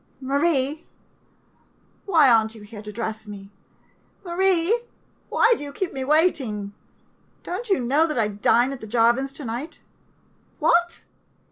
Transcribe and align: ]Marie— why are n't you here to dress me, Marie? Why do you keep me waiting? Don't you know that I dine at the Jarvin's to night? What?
]Marie— 0.33 0.83
why 2.07 2.27
are 2.27 2.43
n't 2.43 2.55
you 2.55 2.63
here 2.63 2.81
to 2.81 2.91
dress 2.91 3.27
me, 3.27 3.51
Marie? 4.25 4.79
Why 5.29 5.53
do 5.55 5.63
you 5.63 5.71
keep 5.71 5.93
me 5.93 6.03
waiting? 6.03 6.73
Don't 7.43 7.69
you 7.69 7.79
know 7.79 8.07
that 8.07 8.17
I 8.17 8.27
dine 8.27 8.73
at 8.73 8.81
the 8.81 8.87
Jarvin's 8.87 9.31
to 9.33 9.45
night? 9.45 9.79
What? 10.57 11.03